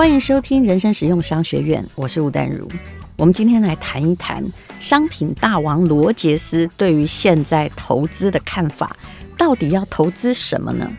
[0.00, 2.66] 欢迎收听人生实用商学院，我是吴淡如。
[3.16, 4.42] 我们今天来谈一谈
[4.80, 8.96] 商品大王罗杰斯对于现在投资的看法，
[9.36, 10.90] 到底要投资什么呢？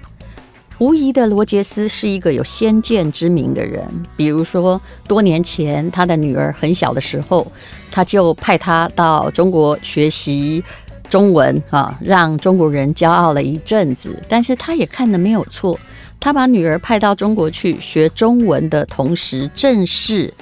[0.78, 3.84] 无疑的，罗杰斯是一个有先见之明的人。
[4.16, 7.52] 比如说，多年前他的女儿很小的时候，
[7.90, 10.64] 他就派她到中国学习
[11.10, 14.22] 中文啊，让中国人骄傲了一阵子。
[14.30, 15.80] 但是他也看得没有错。
[16.22, 20.34] 他把女儿派到中国去学中文的同时，正是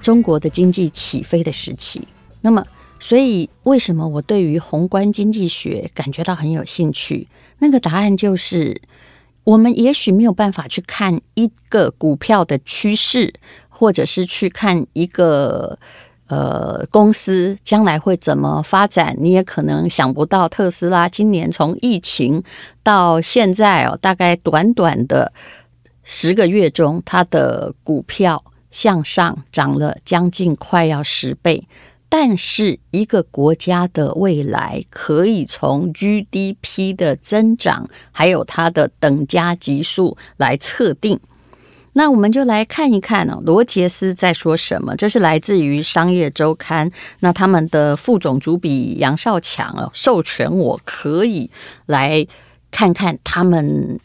[0.00, 2.08] 中国的经济起飞的时期。
[2.40, 2.66] 那么，
[2.98, 7.28] 所以为什么我对于宏观经济学感觉到很有兴趣？
[7.58, 8.80] 那个答案就是，
[9.44, 13.34] 我们也许没有办法去看一个股票的趋势，
[13.68, 15.78] 或者是去看一个。
[16.32, 19.14] 呃，公司将来会怎么发展？
[19.18, 22.42] 你也可能想不到，特斯拉今年从疫情
[22.82, 25.30] 到现在哦，大概短短的
[26.02, 31.68] 十个月中，它的股票向上涨了将近快要十倍。
[32.08, 41.20] 但是，一个国家的未来可以从 GDP 的增长，还有它的等价级数来测定。
[41.94, 44.96] 那我们就来看一看呢，罗杰斯在说什么？
[44.96, 46.90] 这是来自于《商业周刊》，
[47.20, 51.50] 那他们的副总主笔杨少强啊，授权我可以
[51.86, 52.26] 来
[52.70, 54.00] 看看他们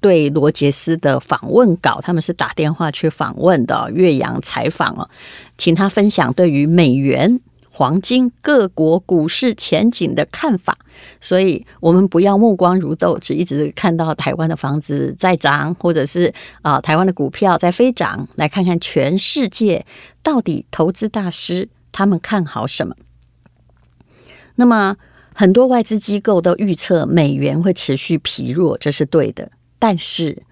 [0.00, 5.08] 对罗杰斯的访问稿，他们是打电话去访问的，越洋采访哦，
[5.56, 7.40] 请他分享对于美元。
[7.74, 10.76] 黄金各国股市前景的看法，
[11.22, 19.86] 所以我们不要目光如豆，只一直看到台湾的房子在涨，或者是啊台湾的股票在飞涨，来看看全世界
[20.22, 22.94] 到底投资大师他们看好什么。
[24.56, 24.94] 那么
[25.34, 29.50] 很多外资机构都预测美元会持续疲弱，这是对的。
[29.78, 30.42] 但是，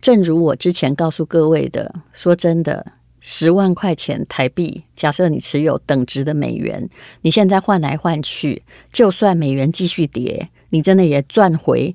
[0.00, 2.92] 正如我之前告诉各位的，说真的。
[3.20, 6.88] 十万块钱台币，假设你持有等值的美元，
[7.22, 11.94] 你现在换来换去，就算美元继续跌，你真的也赚回，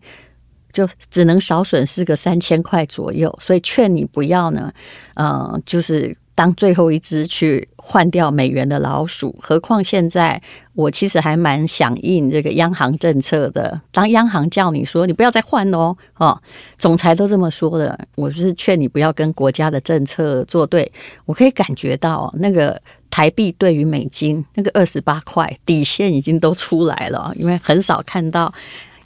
[0.71, 3.37] 就只能少损失个三千块左右。
[3.41, 4.71] 所以劝你不要呢，
[5.15, 6.15] 呃，就是。
[6.35, 10.39] 当最后一只去换掉美元的老鼠，何况现在
[10.73, 13.79] 我其实还蛮响应这个央行政策的。
[13.93, 16.37] 当央行叫你说你不要再换哦，哦，
[16.77, 20.91] 总裁都这么说的，我就是劝你不要跟国家的政策作对。
[21.23, 22.79] 我可以感觉到那个
[23.09, 28.53] 台币对于美金那个二十八块底线已经都出来了，因为很少看到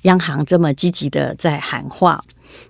[0.01, 2.19] 央行这么积极的在喊话。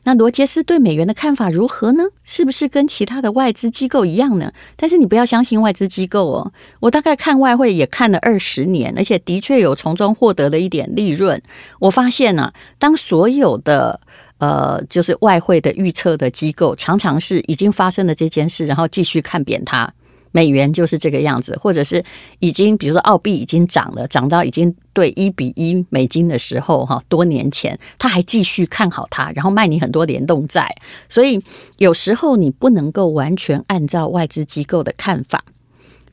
[0.03, 2.03] 那罗杰斯对美元的看法如何呢？
[2.23, 4.51] 是不是跟其他的外资机构一样呢？
[4.75, 11.41] 但是你不要相信外资机构哦，我大概看外汇也看了二十年，而且的确有从中获得了一点利润。
[11.79, 13.99] 我发现呢、啊，当所有的
[14.39, 19.93] 呃，就是外汇的预测的机构，常常是已经发生了这件事，然后继续看扁它。
[20.31, 22.03] 美元就是这个样子，或者是
[22.39, 30.75] 已经，比如说澳币已经涨了，涨到已经对一比一美金的时候，哈，多年前他还继续看好它，然后卖你很多联动债，
[31.07, 31.41] 所以
[31.77, 35.43] 有时候你不能够完全按照外资机构的看法。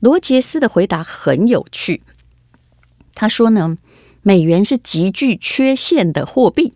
[0.00, 2.02] 罗杰斯的回答很有趣，
[3.14, 3.76] 他说呢，
[4.22, 6.74] 美元是极具缺陷的货币，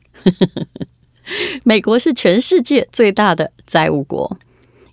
[1.64, 4.38] 美国是全世界最大的债务国。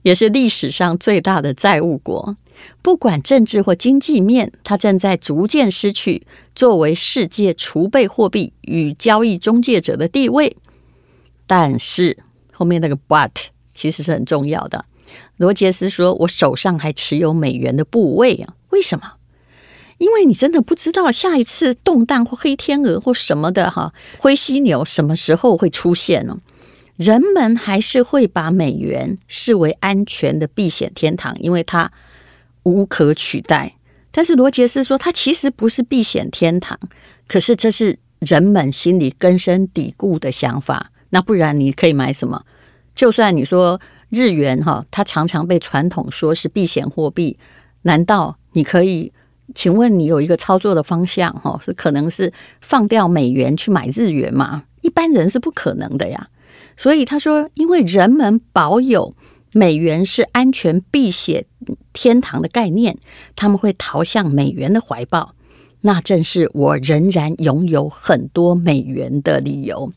[0.07, 2.38] 也是历史上最大的债务国，
[2.81, 6.25] 不管政治或经济面，它正在逐渐失去
[6.56, 10.56] 作为世界储备货币与交易中介者的地位。
[11.46, 12.17] 但是
[12.53, 13.31] 后面那个 but
[13.73, 14.85] 其实是很重要的。
[15.35, 19.16] 罗杰斯说：“我手上还持有美元的部位啊，为什么？
[19.97, 26.40] 因为你真的不知道下一次动荡或黑天鹅或什么的哈，灰犀牛什么时候会出现呢？”
[26.97, 31.91] 人们还是会把美元视为安全的避险天堂，因为它
[32.63, 33.75] 无可取代。
[34.12, 36.78] 但是罗杰斯说，它其实不是避险天堂，
[37.28, 40.91] 可是这是人们心里根深蒂固的想法。
[41.12, 42.44] 那不然你可以买什么？
[42.96, 43.79] 就算你说
[44.09, 47.38] 日元哈，它常常被传统说是避险货币，
[47.84, 49.14] 难道你可以？
[49.55, 54.66] 请问你有一个操作的方向哈，是可能是放掉美元去买日元吗？
[54.82, 56.28] 一般人是不可能的呀。
[56.78, 59.16] 所以他说，因为人们保有
[59.52, 61.46] 美元是安全避险
[61.91, 62.96] 天堂的概念，
[63.35, 65.34] 他们会逃向美元的怀抱。
[65.82, 69.91] 那正是我仍然拥有很多美元的理由。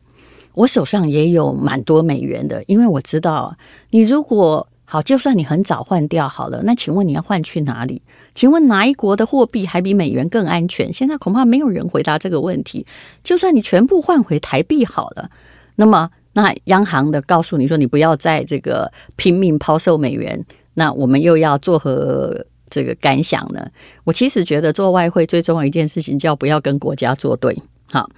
[0.55, 3.57] 我手上也有蛮多美元的，因为我知道，
[3.91, 8.03] 你如果好，就算你很早换掉好了，那请问你要换去哪里？
[8.35, 10.93] 请问哪一国的货币还比美元更安全？
[10.93, 12.87] 现在恐怕没有人回答这个问题。
[13.23, 15.31] 就算你全部换回台币好了，
[15.77, 16.11] 那么。
[16.33, 20.45] 那央行的告诉你说，你不要再这个拼命抛售美元，
[20.75, 23.69] 那我们又要作何这个感想呢？
[24.05, 27.61] 我其实觉得做外汇最重要一件事情叫不要跟国家作对。
[27.91, 28.09] 好，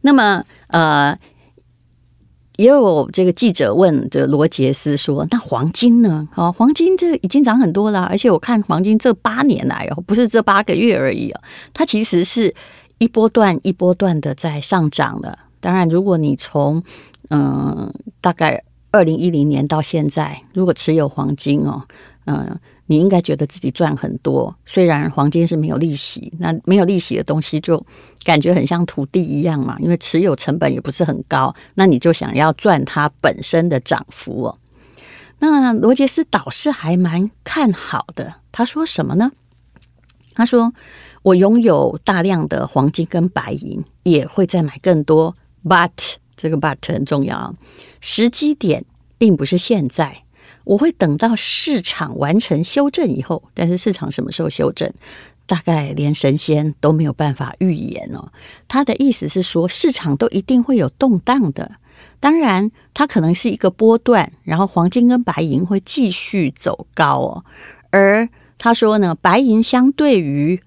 [0.00, 1.16] 那么呃，
[2.56, 6.28] 也有这个记者问的罗杰斯说：“那黄金呢？
[6.34, 11.40] 哦，黄金这已经涨很多了，而且我看黄金这八年来哦，不是这八个月而已哦，
[11.72, 12.52] 它其实是
[12.98, 15.38] 一波段一波段的在上涨的。
[15.64, 16.82] 当然，如果你从
[17.30, 17.90] 嗯、
[18.20, 21.82] 大概二零一零年到现在，如果持有黄金哦，
[22.26, 27.82] 嗯、”你应该觉得自己赚很多，虽然黄金是没有利息，那没有利息的东西就
[28.24, 34.58] 感觉很像土地一样嘛，因为持有成本也不是很高，那你就想要赚它本身的涨幅哦。
[35.38, 39.32] 那罗杰斯倒是还蛮看好的，他说什么呢？
[40.34, 40.70] 他说
[41.24, 45.34] ：“我拥有大量的黄金跟白银，也会再买更多
[45.64, 45.90] ，but
[46.36, 47.54] 这个 but 很重要啊，
[48.00, 48.84] 时机点
[49.18, 50.22] 并不是现在。”
[50.64, 54.90] 我会等到市场完成修正以后，但是市场什么时候修正，
[55.44, 58.32] 大概连神仙都没有办法预言哦。
[58.66, 61.72] 他的意思是说，市场都一定会有动荡的，
[62.18, 67.44] 当然它可能是一个波段，然后黄金跟白银会继续走高哦。
[67.90, 68.26] 而
[68.56, 70.58] 他说呢，白银相对于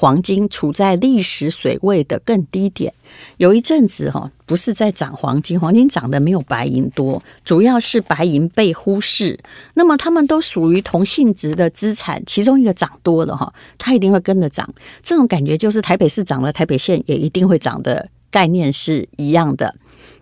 [0.00, 2.90] 黄金处在历史水位的更低点，
[3.36, 9.38] 有一阵子哈，不是在涨黄金，黄金涨的没有白银多，主要是白银被忽视。
[9.74, 14.66] 那么它们都属于同性质的资产，其中一个涨多了哈，它一定会跟着涨。
[15.02, 19.74] 这种感觉就是台北市涨了，台北县也一定会涨的概念是一样的。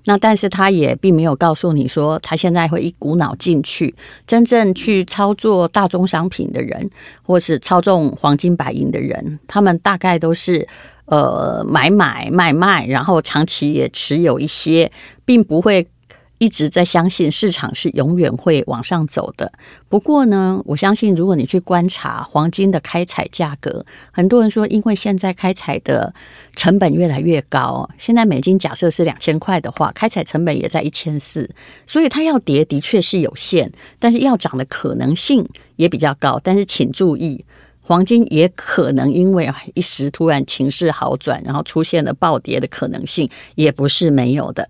[0.05, 3.95] 那但是他也并没有告诉你说，他现在会一股脑进去，
[4.27, 6.91] 真正去操作大宗商品的人，
[7.23, 10.67] 或是操纵黄金白银的人，他们大概都是
[11.07, 14.91] 呃买买卖卖，然后长期也持有一些，
[15.25, 15.87] 并不会。
[16.39, 19.53] 一直在相信市场是永远会往上走的。
[19.89, 26.15] 不过呢，我相信如果你去观察黄金的开采价格，很多人说，因为现在开采的
[26.55, 31.49] 成本越来越高，现在美金假设是两千块的话，开采成本也在一千四，
[31.87, 35.47] 所以它要跌的确是有限，但是要涨的可能性
[35.77, 36.41] 也比较高。
[36.43, 37.45] 但是请注意，
[37.81, 44.69] 黄金也可能因为一时突然情势好转，然后出现了暴跌的可能性，也不是没有的。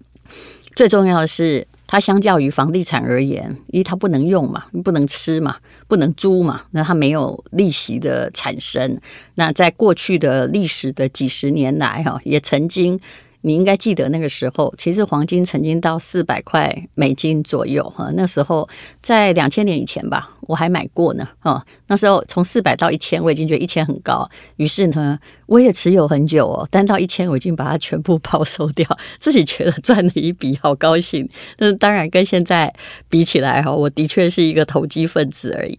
[0.79, 5.57] 最重要的是，它相较于房地产而言，因为它不能用嘛，不能吃嘛，
[5.89, 8.97] 不能租嘛，那它没有利息的产生。
[9.35, 13.01] 那在过去的历史的几十年来，哈，也曾经。
[13.49, 18.11] 你应该记得那个时候，其实黄金曾经到四百块美金左右哈。
[18.15, 18.69] 那时候
[19.01, 21.27] 在两千年以前吧，我还买过呢。
[21.41, 26.69] 哦，那时候从四百到一千，我已经觉得一千很高，于是呢，我也持有很久哦。
[26.71, 28.87] 但到一千，我已经把它全部抛售掉，
[29.19, 31.27] 自己觉得赚了一笔，好高兴。
[31.57, 32.71] 那当然跟现在
[33.09, 35.75] 比起来哈，我的确是一个投机分子而已。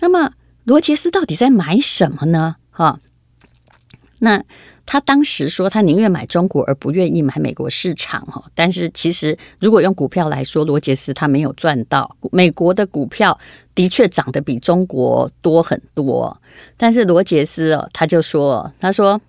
[0.00, 0.32] 那么
[0.64, 2.56] 罗杰斯到底在买什么呢？
[2.70, 2.98] 哈，
[4.18, 4.44] 那。
[4.90, 8.42] 他当时说，他宁愿买中国而不愿意买美国市场哈。
[8.54, 12.16] 但是其实，如果用股票来说，罗杰斯他没有赚到。
[12.32, 13.38] 美国的股票
[13.74, 16.34] 的确涨得比中国多很多。
[16.78, 19.20] 但是罗杰斯哦，他就说，他说，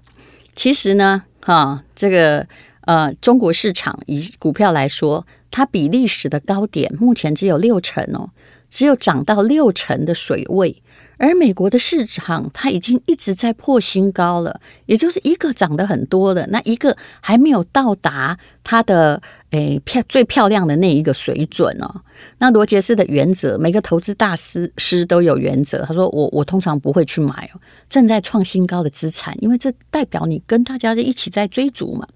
[0.55, 2.47] 其实呢，哈，这个
[2.85, 8.29] 呃，中国市场以股票来说，它比历史的高点目前只有六成哦，
[8.69, 10.81] 只有涨到六成的水位。
[11.19, 19.21] 而美国的市场，它已经一直在破新高了，也就是一个涨得很多的，那一个还没有到达它的
[19.51, 22.01] 诶漂最漂亮的那一个水准哦。
[22.37, 25.83] 那罗杰斯的原则，每个投资大师师都有原则。
[25.83, 27.59] 他说我：“我通常不会去买哦，
[27.89, 32.07] 正在创新高的资产，因为这代表你跟大家一起在追逐嘛。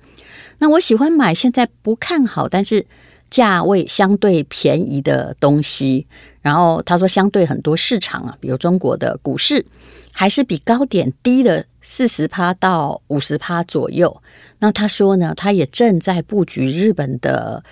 [0.59, 2.85] 那我喜欢买现在不看好，但是
[3.33, 6.05] 价位相对便宜的东西。”
[6.43, 9.65] 然后他说，相对很多市场啊，比如中国的股市，
[10.11, 14.21] 还是比高点低了四十趴到五十趴左右。
[14.59, 17.63] 那他说呢，他也正在布局日本的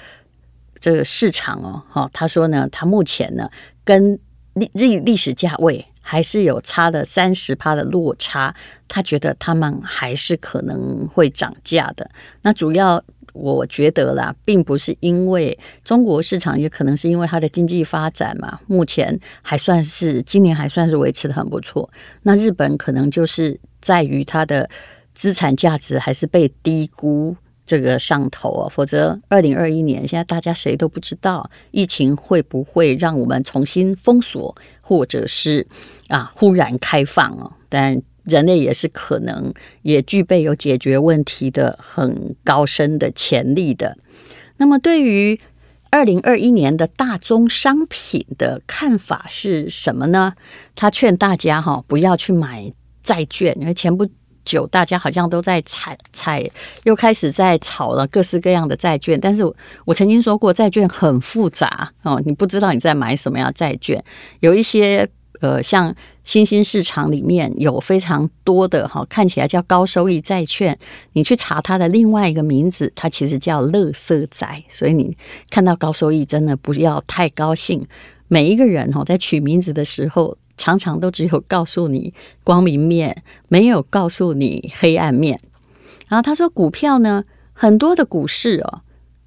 [0.80, 1.84] 这个市场哦。
[1.90, 3.50] 哈，他说呢，他目前呢
[3.84, 4.18] 跟
[4.54, 8.56] 历历历史价位还是有差了三十趴的落差。
[8.88, 12.10] 他觉得他们还是可能会涨价的。
[12.42, 13.04] 那主要。
[13.34, 21.90] 我觉得啦，并不是因为中国市场，也可能是因为它的经济发展嘛，目前还算是今年还算是维持得很不错。
[22.24, 24.70] 那日本可能就是在于它的
[25.14, 27.36] 资产价值还是被低估
[27.66, 35.66] 这个上头啊，否则二零二一年现在大家谁都不知道疫情会不会让我们重新封锁，或者是
[36.08, 38.02] 啊忽然开放哦，但。
[38.32, 43.98] 人类也是可能也具备有解决问题的很高深的潜力的。
[44.58, 45.40] 那么，对于
[45.90, 50.34] 二零二一年的大宗商品的看法是什么呢？
[50.76, 52.72] 他劝大家哈不要去买
[53.04, 54.08] 债券，因为前不
[54.46, 56.50] 久大家好像都在踩踩，
[56.84, 59.20] 又开始在炒了各式各样的债券。
[59.20, 59.44] 但是
[59.86, 64.04] 我曾经说过，债券很复杂哦，你不知道你在买什么样债券，
[64.40, 65.08] 有一些。
[65.42, 65.92] 呃，像
[66.32, 70.80] 新兴市场里面有非常多的哈，看起来叫高收益债券，
[71.12, 74.64] 你去查它的另外一个名字，它其实叫垃圾债。
[74.70, 75.18] 所以你
[75.50, 77.86] 看到高收益，真的不要太高兴。
[78.30, 82.14] 每一个人哈，在取名字的时候，常常都只有告诉你
[82.46, 85.38] 光明面，没有告诉你黑暗面。
[86.08, 88.80] 然后他说，股票呢，很多的股市哦，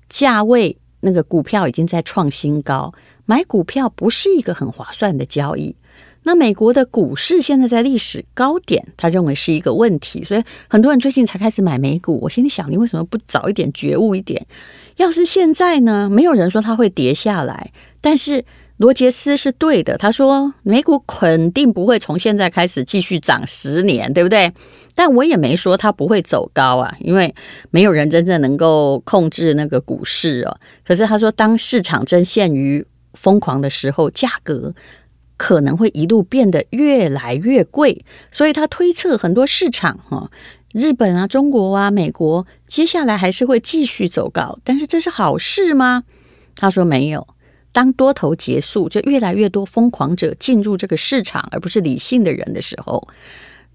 [0.09, 2.95] 价位那个股票已经在创新高，
[3.27, 5.77] 买股票不是一个很划算的交易。
[6.25, 12.19] 那美国的股市现在在历史高点，他认为是一个问题，所以很多人最近才开始买美股。
[12.23, 14.45] 我心里想，你为什么不早一点觉悟一点？
[14.97, 16.09] 要是现在呢？
[16.11, 18.45] 没有人说它会跌下来，但是
[18.79, 24.53] 罗杰斯是对的，他说美股肯定不会从现在开始继续涨十年，对不对？
[24.95, 27.35] 但我也没说它不会走高啊，因为
[27.71, 30.57] 没有人真正能够控制那个股市哦。
[30.87, 34.75] 可是他说，当市场正陷于疯狂的时候，价格。
[35.45, 40.31] 可能会一路变得越来越贵，所以他推测很多市场哈，
[40.73, 46.05] 日本啊、中国啊、美国接下来还是会继续走高，但是这是好事吗？
[46.57, 47.27] 他说没有。
[47.73, 53.07] 当多头结束，就越来越多疯狂者进入这个市场，而不是理性的人的时候，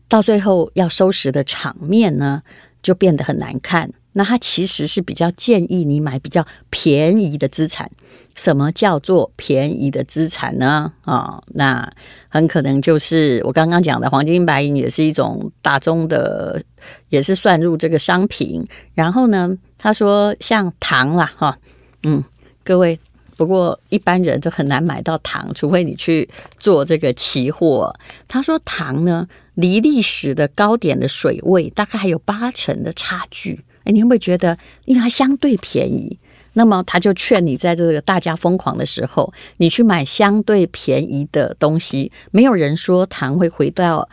[0.08, 2.42] 到最后要收拾的场面呢，
[2.82, 3.92] 就变得很难看。
[4.20, 7.90] 那他其实是比较建议你买比较便宜的资产。
[8.36, 10.92] 什么叫做便宜的资产呢？
[11.06, 11.90] 啊、哦，那
[12.28, 16.62] 很可能就是我刚刚讲的黄金、白银，也是一种大宗的，
[17.08, 18.68] 也是算入这个商品。
[18.94, 21.58] 然后呢，他说像糖啦，哈、
[22.04, 22.22] 嗯，
[22.66, 23.00] 各位，
[23.38, 27.96] 不过一般人就很难买到糖，除非你去做这个期货。
[28.28, 33.64] 他说糖呢，离历史的高点的水位大概还有八成的差距。
[33.84, 36.18] 哎，你会不会觉得，因为它相对便宜？
[36.54, 42.12] 那么他就劝你，在这个大家疯狂的时候，你去买相对便宜的东西。
[42.32, 44.10] 没有人说糖会回到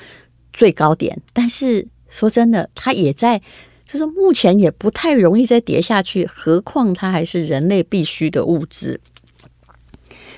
[0.52, 3.40] 最高点，但是说真的，它也在，
[3.86, 6.26] 就是目前也不太容易再跌下去。
[6.26, 9.00] 何况它还是人类必需的物质。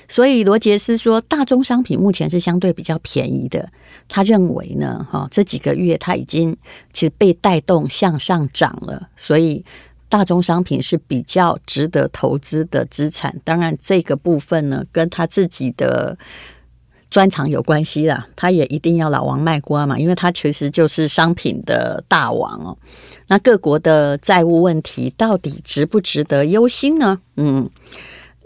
[0.08, 3.70] 所以罗杰斯说，大宗商品目前是相对比较便宜的。
[4.08, 6.56] 他认为呢，哈，这几个月它已经
[6.92, 9.64] 其实被带动向上涨了，所以。
[10.10, 16.16] 大宗商品是比较值得投资的资产，当然这个部分呢，跟他自己的
[17.10, 18.26] 专长有关系啦。
[18.34, 22.74] 他也一定要老王卖瓜嘛，因为他其实就是商品的大王哦。
[23.26, 27.20] 那各国的债务问题到底值不值得忧心呢？
[27.36, 27.68] 嗯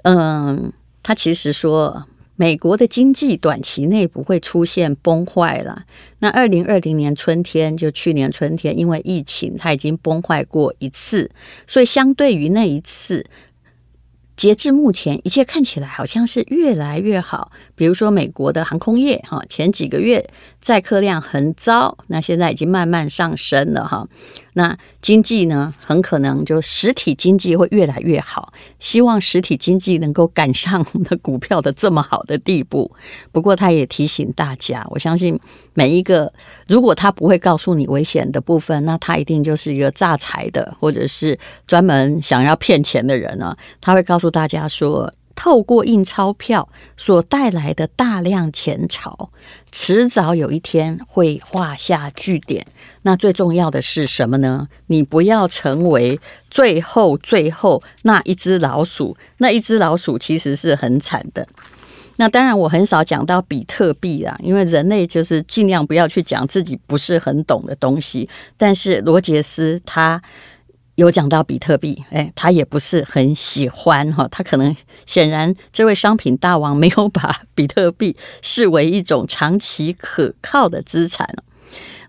[0.03, 2.07] 嗯，他其实说。
[2.35, 5.85] 美国的经济短期内不会出现崩坏了。
[6.21, 11.31] 那二零二零年春天，就去年春天，因为疫情，它已经崩坏过一次，
[11.67, 13.25] 所以相对于那一次。
[14.35, 17.53] 截至目前，一切看起来好像是越来越好。
[17.83, 20.25] 比如说，美国的航空业，哈，前几个月
[20.61, 24.07] 载客量很糟，那现在已经慢慢上升了，哈。
[24.53, 28.53] 那经济呢，很可能就实体经济会越来越好。
[28.79, 32.89] 希望实体经济能够赶上我们的股票的这么好的地步。
[33.33, 35.37] 不过，他也提醒大家，我相信
[35.75, 36.33] 每一个，
[36.69, 41.37] 如果他不会告诉你危险的部分，那他一定就是一个诈财的，或者是
[41.67, 43.57] 专门想要骗钱的人呢。
[43.81, 49.31] 他会告诉大家说，透过印钞票所带来的大量钱潮，
[49.71, 52.67] 迟早有一天会画下句点。
[53.03, 54.69] 那最重要的是什么呢？
[54.87, 56.21] 你不要成为
[56.51, 59.17] 最后最后那一只老鼠。
[59.39, 61.47] 那一只老鼠其实是很惨的。
[62.17, 68.29] 那当然，我很少讲到比特币啦，因为人类就是尽量不要去讲自己不是很懂的东西。
[68.57, 70.23] 但是罗杰斯他。
[70.97, 81.35] 有讲到比特币，哎，他也不是很喜欢哈，他可能显然这位商品大王没有把比特币视为一种长期可靠的资产。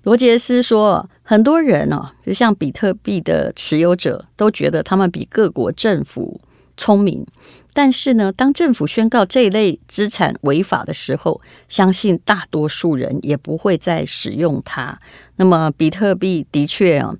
[0.03, 6.41] 罗杰斯说，很多人哦，就像比特币的持有者，都觉得他们比各国政府
[6.75, 7.25] 聪明，
[7.73, 14.99] 但是呢，当政府宣告这一类资产违法的时候，相信大多数人也不会再使用它。
[15.37, 17.15] 那么，比特币的确啊。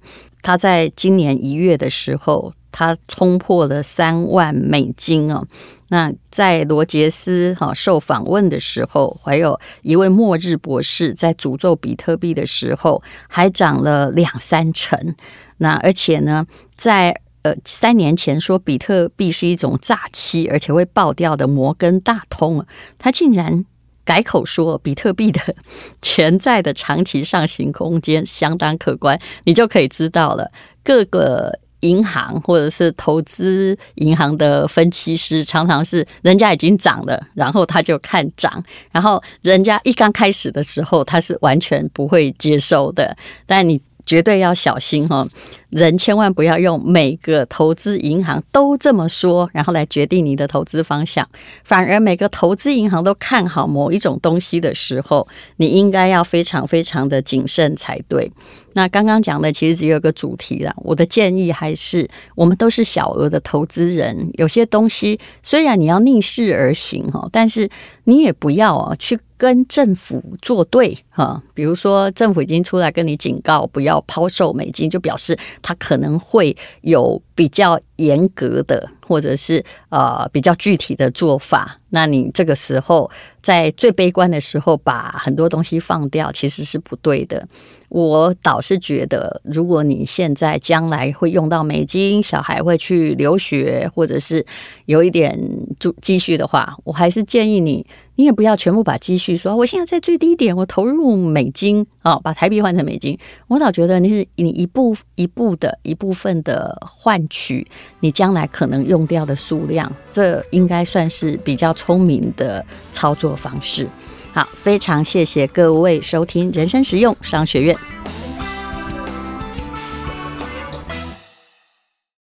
[0.46, 5.42] 它在今年一月的时候，它冲破了三万美金啊。
[5.88, 15.16] 那在罗杰斯哈受访问的时候，还有一位末日博士在诅咒比特币的时候，还涨了两三成。
[15.60, 16.46] 那而且呢，
[16.76, 22.66] 在呃三年前说比特币是一种诈欺，而且会爆掉的摩根大通，
[22.98, 23.64] 他竟然
[24.04, 25.40] 改口说比特币的
[26.02, 30.52] 潜在的长期上行空间相当可观，你就可以知道了
[30.84, 31.60] 各个。
[31.84, 45.28] 银行或者是投资银行的分析师，常常是人家已经涨了，然后他就看涨，然后人家一刚开始的时候，他是完全不会接受的，但你绝对要小心哈。
[45.70, 51.28] 人千万不要用每个投资银行都这么说，然后来决定你的投资方向。
[51.64, 58.32] 反而每个投资银行都看好某一种东西的时候，你应该要非常非常的谨慎才对。
[58.74, 60.72] 那刚刚讲的其实只有个主题啦。
[60.78, 67.68] 我的建议还是，我们都是小额的投资人，有些东西虽然你要逆势而行哈，但是
[68.04, 71.44] 你也不要啊去跟政府作对哈。
[71.54, 75.38] 比如说政府已经出来跟你警告，不要抛售美金，就表示。
[75.62, 81.80] 他可能会有比较严格的，或者是呃比较具体的做法。
[81.90, 83.10] 那你这个时候
[83.42, 87.48] 在最悲观的时候把很多东西放掉，其实是不对的。
[87.90, 94.44] 我倒是觉得，如果你现在将来会用到美金，小孩会去留学，或者是
[94.86, 95.40] 有一点
[95.80, 97.86] 就积蓄的话，我还是建议你，
[98.16, 103.18] 你也不要全部把积蓄说，我现在在最低点，我投入美金哦，把台币换成美金。
[103.48, 107.66] 我倒觉得你是你一步一步的一部分的换取
[108.02, 113.88] 你将来可能用掉的数量，这应该算是比较聪明的操作方式。
[114.34, 117.78] 好，非常谢谢各位收听人生实用商学院。